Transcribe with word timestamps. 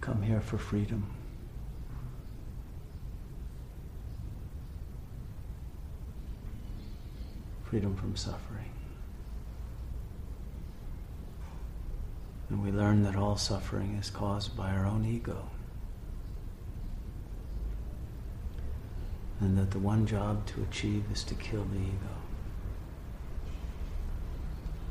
come 0.00 0.22
here 0.22 0.40
for 0.40 0.58
freedom. 0.58 1.10
Freedom 7.64 7.94
from 7.96 8.16
suffering. 8.16 8.72
And 12.48 12.62
we 12.62 12.72
learn 12.72 13.02
that 13.02 13.14
all 13.14 13.36
suffering 13.36 13.96
is 14.00 14.08
caused 14.08 14.56
by 14.56 14.70
our 14.70 14.86
own 14.86 15.04
ego. 15.04 15.50
And 19.40 19.58
that 19.58 19.70
the 19.70 19.78
one 19.78 20.06
job 20.06 20.46
to 20.46 20.62
achieve 20.62 21.04
is 21.12 21.22
to 21.24 21.34
kill 21.34 21.64
the 21.64 21.78
ego. 21.78 22.18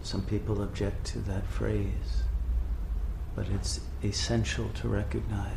Some 0.04 0.22
people 0.22 0.62
object 0.62 1.06
to 1.08 1.20
that 1.20 1.46
phrase, 1.48 2.24
but 3.38 3.48
it's 3.50 3.82
essential 4.04 4.68
to 4.70 4.88
recognize 4.88 5.52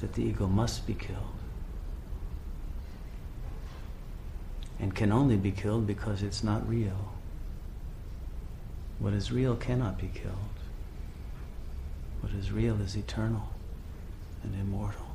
that 0.00 0.14
the 0.14 0.24
ego 0.24 0.48
must 0.48 0.84
be 0.84 0.94
killed. 0.94 1.38
And 4.80 4.92
can 4.92 5.12
only 5.12 5.36
be 5.36 5.52
killed 5.52 5.86
because 5.86 6.24
it's 6.24 6.42
not 6.42 6.68
real. 6.68 7.12
What 8.98 9.12
is 9.12 9.30
real 9.30 9.54
cannot 9.54 9.96
be 9.96 10.10
killed. 10.12 10.34
What 12.20 12.32
is 12.32 12.50
real 12.50 12.80
is 12.80 12.96
eternal 12.96 13.48
and 14.42 14.56
immortal. 14.60 15.06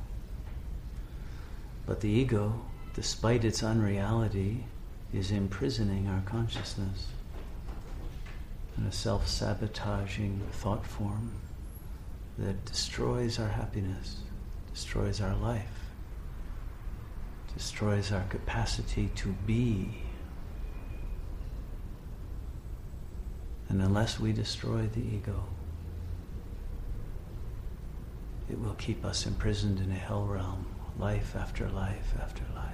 But 1.84 2.00
the 2.00 2.08
ego, 2.08 2.62
despite 2.94 3.44
its 3.44 3.62
unreality, 3.62 4.64
is 5.12 5.30
imprisoning 5.30 6.08
our 6.08 6.22
consciousness 6.22 7.08
a 8.84 8.92
self 8.92 9.28
sabotaging 9.28 10.42
thought 10.52 10.84
form 10.84 11.32
that 12.38 12.64
destroys 12.64 13.38
our 13.38 13.48
happiness, 13.48 14.18
destroys 14.72 15.20
our 15.20 15.36
life, 15.36 15.90
destroys 17.54 18.12
our 18.12 18.24
capacity 18.24 19.10
to 19.14 19.28
be 19.46 20.02
And 23.68 23.82
unless 23.82 24.20
we 24.20 24.32
destroy 24.32 24.86
the 24.86 25.00
ego, 25.00 25.44
it 28.48 28.60
will 28.60 28.74
keep 28.74 29.04
us 29.04 29.26
imprisoned 29.26 29.80
in 29.80 29.90
a 29.90 29.94
hell 29.94 30.24
realm, 30.24 30.66
life 30.98 31.34
after 31.36 31.68
life 31.68 32.14
after 32.22 32.44
life. 32.54 32.72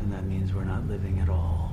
And 0.00 0.12
that 0.12 0.24
means 0.24 0.54
we're 0.54 0.64
not 0.64 0.88
living 0.88 1.18
at 1.18 1.28
all. 1.28 1.69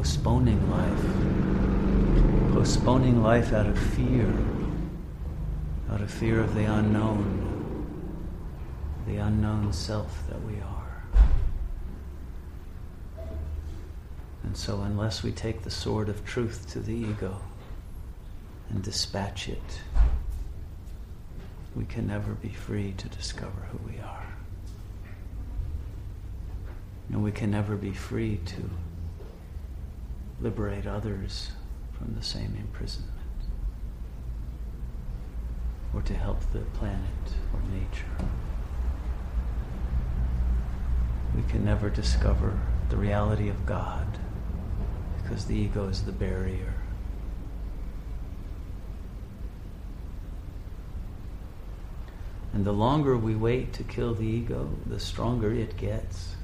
Postponing 0.00 0.70
life. 0.70 2.54
Postponing 2.54 3.22
life 3.22 3.52
out 3.52 3.66
of 3.66 3.78
fear. 3.78 4.32
Out 5.90 6.00
of 6.00 6.10
fear 6.10 6.40
of 6.40 6.54
the 6.54 6.64
unknown. 6.64 7.86
The 9.06 9.16
unknown 9.16 9.74
self 9.74 10.26
that 10.30 10.42
we 10.42 10.54
are. 10.62 11.02
And 14.42 14.56
so, 14.56 14.80
unless 14.80 15.22
we 15.22 15.32
take 15.32 15.64
the 15.64 15.70
sword 15.70 16.08
of 16.08 16.24
truth 16.24 16.70
to 16.70 16.80
the 16.80 16.94
ego 16.94 17.36
and 18.70 18.82
dispatch 18.82 19.50
it, 19.50 19.80
we 21.76 21.84
can 21.84 22.06
never 22.06 22.32
be 22.32 22.48
free 22.48 22.94
to 22.96 23.06
discover 23.10 23.68
who 23.70 23.78
we 23.86 24.00
are. 24.00 24.26
And 27.10 27.22
we 27.22 27.32
can 27.32 27.50
never 27.50 27.76
be 27.76 27.92
free 27.92 28.40
to 28.46 28.70
liberate 30.40 30.86
others 30.86 31.52
from 31.92 32.14
the 32.14 32.22
same 32.22 32.56
imprisonment 32.58 33.10
or 35.94 36.02
to 36.02 36.14
help 36.14 36.40
the 36.52 36.60
planet 36.60 37.00
or 37.52 37.60
nature. 37.72 38.06
We 41.36 41.42
can 41.42 41.64
never 41.64 41.90
discover 41.90 42.58
the 42.88 42.96
reality 42.96 43.48
of 43.48 43.66
God 43.66 44.18
because 45.22 45.44
the 45.44 45.54
ego 45.54 45.88
is 45.88 46.02
the 46.02 46.12
barrier. 46.12 46.74
And 52.52 52.64
the 52.64 52.72
longer 52.72 53.16
we 53.16 53.36
wait 53.36 53.72
to 53.74 53.84
kill 53.84 54.14
the 54.14 54.26
ego, 54.26 54.70
the 54.86 54.98
stronger 54.98 55.52
it 55.52 55.76
gets. 55.76 56.34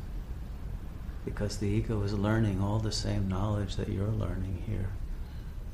Because 1.26 1.58
the 1.58 1.66
ego 1.66 2.00
is 2.02 2.14
learning 2.14 2.62
all 2.62 2.78
the 2.78 2.92
same 2.92 3.28
knowledge 3.28 3.76
that 3.76 3.90
you're 3.90 4.06
learning 4.06 4.62
here. 4.66 4.88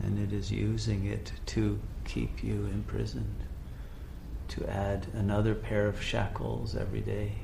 And 0.02 0.18
it 0.18 0.32
is 0.32 0.50
using 0.50 1.04
it 1.04 1.30
to 1.46 1.78
keep 2.04 2.42
you 2.42 2.68
imprisoned, 2.72 3.36
to 4.48 4.68
add 4.68 5.06
another 5.12 5.54
pair 5.54 5.86
of 5.86 6.02
shackles 6.02 6.74
every 6.74 7.02
day. 7.02 7.34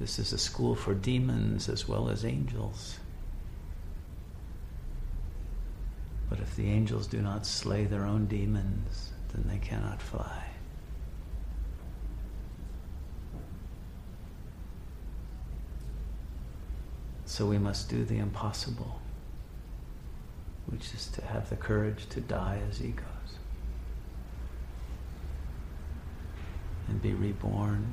This 0.00 0.18
is 0.18 0.32
a 0.32 0.38
school 0.38 0.74
for 0.74 0.94
demons 0.94 1.68
as 1.68 1.86
well 1.86 2.08
as 2.08 2.24
angels. 2.24 2.98
But 6.30 6.40
if 6.40 6.56
the 6.56 6.70
angels 6.70 7.06
do 7.06 7.20
not 7.20 7.46
slay 7.46 7.84
their 7.84 8.04
own 8.04 8.26
demons, 8.26 9.10
then 9.32 9.44
they 9.46 9.58
cannot 9.58 10.00
fly. 10.00 10.47
So 17.28 17.44
we 17.44 17.58
must 17.58 17.90
do 17.90 18.06
the 18.06 18.16
impossible, 18.16 19.02
which 20.66 20.94
is 20.94 21.08
to 21.08 21.22
have 21.26 21.50
the 21.50 21.56
courage 21.56 22.06
to 22.08 22.22
die 22.22 22.58
as 22.70 22.82
egos 22.82 23.04
and 26.88 27.02
be 27.02 27.12
reborn 27.12 27.92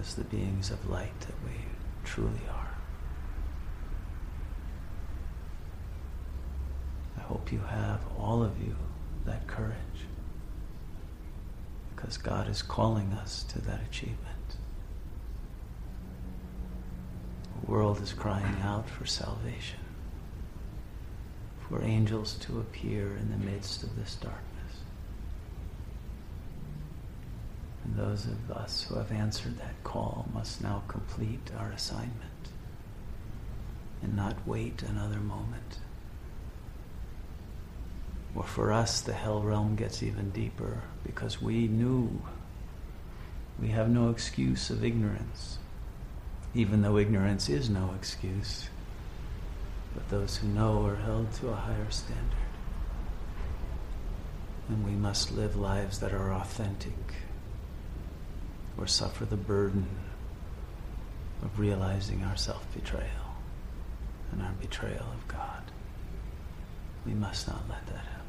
as 0.00 0.14
the 0.14 0.24
beings 0.24 0.70
of 0.70 0.88
light 0.88 1.20
that 1.20 1.34
we 1.44 1.52
truly 2.02 2.40
are. 2.50 2.74
I 7.18 7.20
hope 7.20 7.52
you 7.52 7.60
have, 7.60 8.00
all 8.18 8.42
of 8.42 8.58
you, 8.62 8.76
that 9.26 9.46
courage 9.46 9.76
because 11.94 12.16
God 12.16 12.48
is 12.48 12.62
calling 12.62 13.12
us 13.12 13.42
to 13.50 13.60
that 13.60 13.82
achievement. 13.82 14.56
The 17.59 17.59
world 17.70 18.02
is 18.02 18.12
crying 18.12 18.56
out 18.64 18.90
for 18.90 19.06
salvation, 19.06 19.78
for 21.68 21.80
angels 21.82 22.34
to 22.40 22.58
appear 22.58 23.16
in 23.16 23.30
the 23.30 23.46
midst 23.46 23.84
of 23.84 23.94
this 23.96 24.16
darkness. 24.16 24.40
And 27.84 27.96
those 27.96 28.26
of 28.26 28.50
us 28.50 28.82
who 28.82 28.96
have 28.96 29.12
answered 29.12 29.56
that 29.58 29.84
call 29.84 30.28
must 30.34 30.60
now 30.60 30.82
complete 30.88 31.52
our 31.58 31.70
assignment 31.70 32.12
and 34.02 34.16
not 34.16 34.46
wait 34.48 34.82
another 34.82 35.20
moment. 35.20 35.78
Or 38.34 38.42
for 38.42 38.72
us, 38.72 39.00
the 39.00 39.12
hell 39.12 39.42
realm 39.42 39.76
gets 39.76 40.02
even 40.02 40.30
deeper 40.30 40.82
because 41.04 41.40
we 41.40 41.68
knew 41.68 42.20
we 43.60 43.68
have 43.68 43.88
no 43.88 44.10
excuse 44.10 44.70
of 44.70 44.84
ignorance, 44.84 45.58
even 46.54 46.82
though 46.82 46.98
ignorance 46.98 47.48
is 47.48 47.70
no 47.70 47.94
excuse. 47.96 48.68
But 49.94 50.08
those 50.08 50.36
who 50.36 50.48
know 50.48 50.84
are 50.86 50.96
held 50.96 51.32
to 51.34 51.48
a 51.48 51.54
higher 51.54 51.90
standard. 51.90 52.24
And 54.68 54.84
we 54.84 54.92
must 54.92 55.32
live 55.32 55.56
lives 55.56 55.98
that 55.98 56.12
are 56.12 56.32
authentic 56.32 57.14
or 58.78 58.86
suffer 58.86 59.24
the 59.24 59.36
burden 59.36 59.86
of 61.42 61.58
realizing 61.58 62.22
our 62.22 62.36
self 62.36 62.66
betrayal 62.74 63.04
and 64.32 64.42
our 64.42 64.52
betrayal 64.60 65.06
of 65.12 65.26
God. 65.26 65.62
We 67.04 67.14
must 67.14 67.48
not 67.48 67.62
let 67.68 67.86
that 67.86 67.96
happen. 67.96 68.26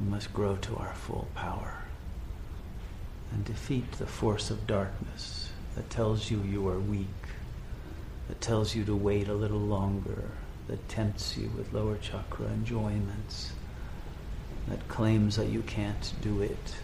We 0.00 0.06
must 0.08 0.32
grow 0.32 0.56
to 0.56 0.76
our 0.76 0.94
full 0.94 1.26
power 1.34 1.85
and 3.36 3.44
defeat 3.44 3.92
the 3.92 4.06
force 4.06 4.50
of 4.50 4.66
darkness 4.66 5.50
that 5.74 5.90
tells 5.90 6.30
you 6.30 6.40
you 6.40 6.66
are 6.68 6.80
weak, 6.80 7.06
that 8.28 8.40
tells 8.40 8.74
you 8.74 8.82
to 8.82 8.96
wait 8.96 9.28
a 9.28 9.34
little 9.34 9.60
longer, 9.60 10.30
that 10.68 10.88
tempts 10.88 11.36
you 11.36 11.50
with 11.50 11.70
lower 11.70 11.98
chakra 11.98 12.46
enjoyments, 12.46 13.52
that 14.68 14.88
claims 14.88 15.36
that 15.36 15.48
you 15.48 15.60
can't 15.62 16.14
do 16.22 16.40
it 16.40 16.76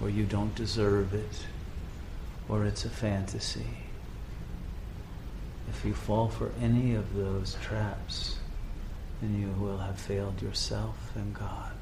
or 0.00 0.08
you 0.08 0.22
don't 0.24 0.54
deserve 0.54 1.12
it, 1.12 1.46
or 2.48 2.64
it's 2.64 2.84
a 2.84 2.90
fantasy. 2.90 3.66
If 5.68 5.84
you 5.84 5.92
fall 5.92 6.28
for 6.28 6.52
any 6.62 6.94
of 6.94 7.16
those 7.16 7.56
traps, 7.60 8.36
then 9.20 9.40
you 9.40 9.48
will 9.60 9.78
have 9.78 9.98
failed 9.98 10.40
yourself 10.40 11.10
and 11.16 11.34
God. 11.34 11.74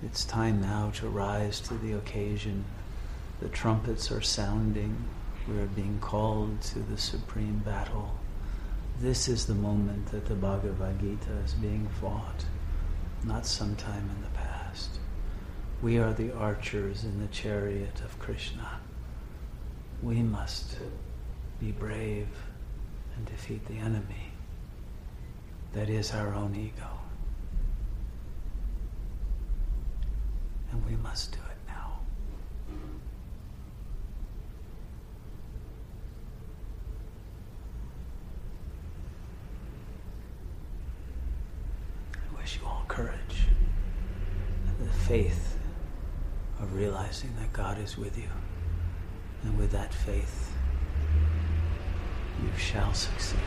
It's 0.00 0.24
time 0.24 0.60
now 0.60 0.90
to 0.94 1.08
rise 1.08 1.58
to 1.60 1.74
the 1.74 1.94
occasion 1.94 2.64
The 3.40 3.48
trumpets 3.48 4.10
are 4.10 4.20
sounding. 4.20 4.96
We 5.48 5.58
are 5.58 5.66
being 5.66 5.98
called 6.00 6.60
to 6.62 6.80
the 6.80 6.98
supreme 6.98 7.58
battle. 7.64 8.16
This 9.00 9.28
is 9.28 9.46
the 9.46 9.54
moment 9.54 10.06
that 10.10 10.26
the 10.26 10.34
Bhagavad 10.34 11.00
Gita 11.00 11.32
is 11.44 11.54
being 11.54 11.88
fought, 12.00 12.44
not 13.24 13.46
sometime 13.46 14.10
in 14.10 14.22
the 14.22 14.38
past. 14.38 14.90
We 15.80 15.98
are 15.98 16.12
the 16.12 16.32
archers 16.32 17.04
in 17.04 17.20
the 17.20 17.28
chariot 17.28 18.00
of 18.04 18.18
Krishna. 18.18 18.80
We 20.02 20.22
must 20.22 20.76
be 21.60 21.70
brave 21.70 22.28
and 23.16 23.26
defeat 23.26 23.66
the 23.66 23.78
enemy. 23.78 24.32
That 25.74 25.88
is 25.88 26.12
our 26.12 26.34
own 26.34 26.56
ego. 26.56 26.88
And 30.78 30.86
we 30.86 30.96
must 31.02 31.32
do 31.32 31.38
it. 31.38 31.56
Now. 31.66 31.98
I 42.14 42.40
wish 42.40 42.58
you 42.60 42.66
all 42.66 42.84
courage 42.88 43.46
and 44.66 44.88
the 44.88 44.92
faith 44.92 45.56
of 46.60 46.74
realizing 46.74 47.34
that 47.38 47.52
God 47.52 47.78
is 47.78 47.98
with 47.98 48.16
you. 48.16 48.28
And 49.42 49.56
with 49.56 49.70
that 49.72 49.92
faith, 49.94 50.52
you 52.42 52.50
shall 52.58 52.92
succeed. 52.92 53.38